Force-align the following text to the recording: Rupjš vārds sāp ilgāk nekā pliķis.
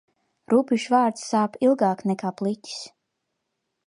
Rupjš 0.53 0.85
vārds 0.93 1.27
sāp 1.33 1.59
ilgāk 1.67 2.01
nekā 2.13 2.31
pliķis. 2.41 2.81